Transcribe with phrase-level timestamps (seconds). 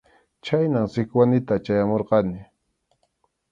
[0.43, 2.39] Chhaynam Sikwanita chayamurqani.